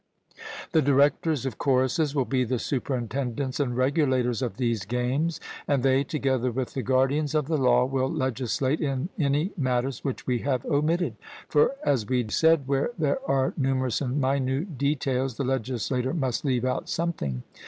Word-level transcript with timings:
The 0.71 0.81
directors 0.81 1.45
of 1.45 1.59
choruses 1.59 2.15
will 2.15 2.25
be 2.25 2.43
the 2.43 2.57
superintendents 2.57 3.59
and 3.59 3.77
regulators 3.77 4.41
of 4.41 4.57
these 4.57 4.83
games, 4.83 5.39
and 5.67 5.83
they, 5.83 6.03
together 6.03 6.49
with 6.51 6.73
the 6.73 6.81
guardians 6.81 7.35
of 7.35 7.45
the 7.45 7.55
law, 7.59 7.85
will 7.85 8.09
legislate 8.11 8.81
in 8.81 9.09
any 9.19 9.51
matters 9.55 10.03
which 10.03 10.25
we 10.25 10.39
have 10.39 10.65
omitted; 10.65 11.17
for, 11.47 11.75
as 11.85 12.07
we 12.07 12.27
said, 12.31 12.67
where 12.67 12.89
there 12.97 13.19
are 13.29 13.53
numerous 13.55 14.01
and 14.01 14.19
minute 14.19 14.75
details, 14.75 15.37
the 15.37 15.43
legislator 15.43 16.15
must 16.15 16.43
leave 16.43 16.65
out 16.65 16.89
something. 16.89 17.43